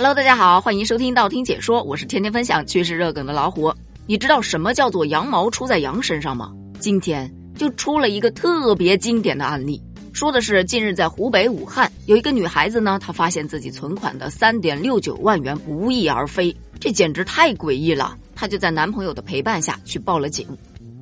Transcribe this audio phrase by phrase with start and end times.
[0.00, 3.74] Hello，大家好，欢迎收听道听解说，我是天天分享趋势热梗的老虎。
[4.06, 6.52] 你知道什么叫做羊毛出在羊身上吗？
[6.78, 9.82] 今天就出了一个特别经典的案例，
[10.12, 18.16] 说的是近日在湖北武汉有一个女孩子呢，她发现自己存款的三点六九万元不翼而飞，这简直太诡异了。
[18.36, 20.46] 她就在男朋友的陪伴下去报了警，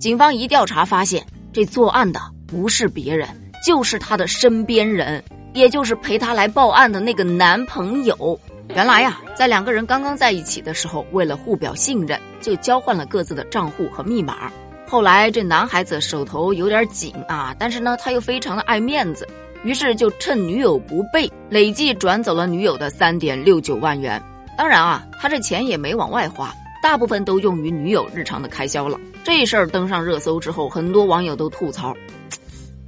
[0.00, 3.28] 警方一调查发现，这作案的不是别人，
[3.64, 5.22] 就是她的身边人，
[5.54, 8.40] 也就是陪她来报案的那个男朋友。
[8.72, 14.50] 原来呀，在两个人刚刚在一起的时候，为了互表信任，就交换了各自的账户和密码。
[14.86, 19.28] 后来这男孩子手头有点紧啊，但是呢，他又非常的爱面子，
[19.64, 24.22] 于是就趁女友不备，累计转走了女友的三点六九万元。
[24.56, 28.98] 当然啊，他这钱也没往外花，大部分都用于女友日常的开销了。
[29.24, 31.94] 这事儿登上热搜之后，很多网友都吐槽，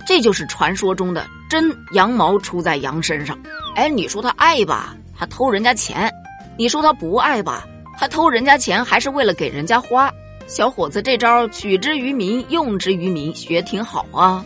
[0.07, 3.39] 这就是传说中的真羊毛出在羊身上。
[3.75, 4.97] 哎，你说他爱吧？
[5.23, 6.13] 他偷人家钱，
[6.57, 7.65] 你说他不爱吧？
[7.97, 10.13] 他偷人家钱还是为了给人家花。
[10.49, 14.45] 小伙子这招取之于民，用之于民，学挺好啊。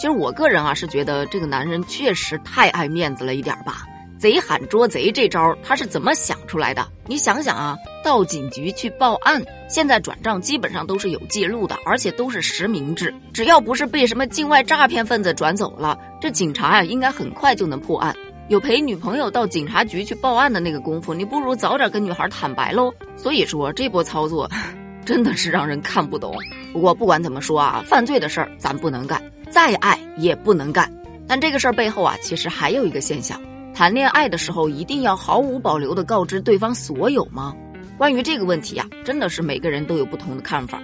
[0.00, 3.86] 其实我个人啊是觉得这个男人确实太爱面子了一点吧。
[4.18, 6.84] 贼喊捉贼这招他是怎么想出来的？
[7.06, 13.14] 你想想啊，到警局去报案，现在转账基本上都是有记录的，而且都是实名制。
[13.32, 18.12] 只要不是被什么境外诈骗分子转走了，这警察呀应该很快就能破案。
[18.48, 22.94] 有陪女朋友到警察局去报案的那个功夫，你不如早点跟女孩坦白喽。
[23.16, 24.48] 所以说这波操作，
[25.04, 26.32] 真的是让人看不懂。
[26.72, 30.88] 不过不管怎么说啊，犯罪的事儿咱不能干，再爱也不能干。
[31.26, 33.40] 但这个事儿背后啊，其实还有一个现象：
[33.74, 37.52] 谈恋爱的时候一定要毫无保留的告知对方所有吗？
[37.98, 40.80] 关于这个问题啊，真的是每个人都有不同的看法。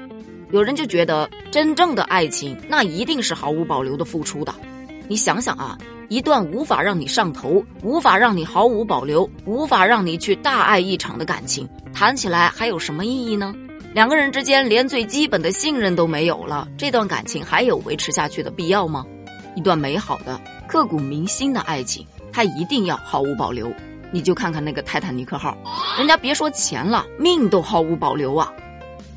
[0.51, 4.53] 有人就觉得真正的爱情那一定是毫无保留的付出的。
[5.13, 5.77] 你想想啊。
[6.09, 13.55] 一段无法让你上头、无法让你毫无保留、无法让你去大爱一场的感情，谈起来还有什么意义呢？
[13.93, 19.05] 两个人之间连最基本的信任都没有了，这段感情还有维持下去的必要吗？
[19.55, 23.71] 一段美好的、刻骨铭心的爱情，它一定要毫无保留。
[24.11, 25.55] 你就看看那个泰坦尼克号，
[25.99, 28.51] 人家别说钱了，命都毫无保留啊！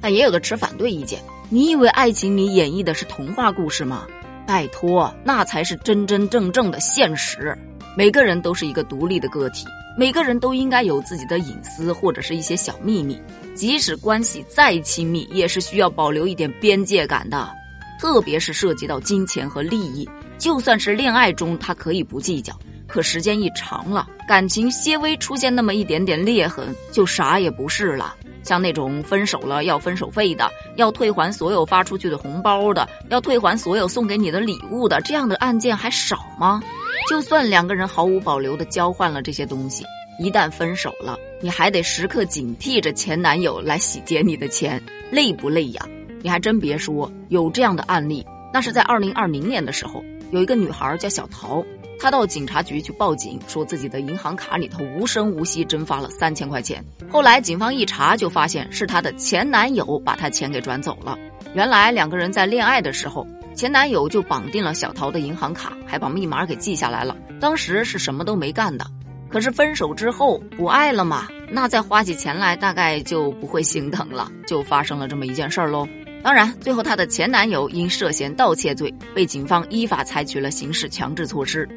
[0.01, 4.05] 但也有的持反对意见，你以为爱情里演绎的是童话故事吗？
[4.45, 7.57] 拜托，那才是真真正正的现实。
[7.97, 9.65] 每个人都是一个独立的个体，
[9.97, 13.19] 每个人都应该有自己的隐私或者是一些小秘密。
[13.55, 17.49] 即使关系再亲密，也是需要保留一点边界感的。
[17.97, 20.07] 特别是涉及到金钱和利益，
[20.37, 22.53] 就算是恋爱中，他可以不计较，
[22.85, 28.13] 可时间一长了，感情些微出现那么一点点裂痕，就啥也不是了。
[28.43, 36.61] 像那种分手了要分手费的，要退还所有发出去的红包的，要退还所有送给你的礼物的，这样的案件还少吗？
[37.09, 39.85] 就算两个人毫无保留的交换了这些东西，
[40.19, 44.81] 一旦分手了，你还得时刻警惕着前男友来洗劫你的钱，
[45.11, 45.87] 累不累呀？
[46.21, 51.63] 你还真别说，有这样的案例，那是在二零二零年的时候，有一个女孩叫小桃。
[51.99, 56.83] 她到警察局去报警，说自己的银行卡里头无声无息蒸发了三千块钱。
[57.09, 61.17] 后来警方一查，就发现是她的前男友把她钱给转走了。
[61.53, 63.25] 原来两个人在恋爱的时候，
[63.55, 67.15] 前男友就绑定了小桃的银行卡，还把密码给记下来了。
[67.39, 68.85] 当时是什么都没干的。
[69.27, 75.87] 可是分手之后不爱了嘛，那再花起钱来大概就不会心疼了，就发生了这么一件事儿喽。
[76.25, 81.69] 当然，最后她的前男友因涉嫌盗窃罪被警方依法采取了刑事强制措施。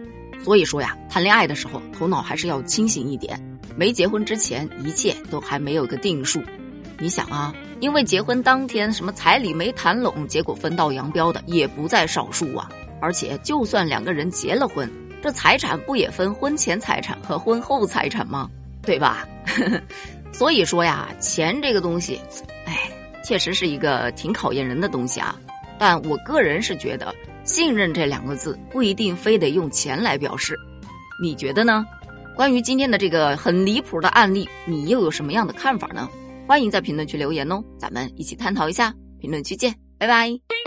[0.43, 3.39] 所以说呀，谈恋爱的时候头脑还是要清醒一点。
[3.77, 6.41] 没结婚之前，一切都还没有个定数。
[6.99, 12.71] 你想啊，因为结婚当天什么彩礼没谈拢，结果分道扬镳的也不在少数啊。
[13.03, 14.91] 而且，就算两个人结了婚，
[15.23, 18.49] 这财产不也分婚前财产和婚后财产吗？
[18.81, 19.29] 对吧？
[20.33, 22.19] 所以说呀，钱这个东西，
[23.29, 25.39] 确实是一个挺考验人的东西啊。
[25.79, 27.15] 但我个人是觉得。
[27.45, 30.55] 信任这两个字不一定非得用钱来表示，
[31.23, 31.87] 你觉得呢？
[32.37, 36.09] 关于今天的这个很离谱的案例，你又有什么样的看法呢？
[36.47, 38.95] 欢迎在评论区留言哦，咱们一起探讨一下。
[39.19, 40.58] 评论区见，拜拜。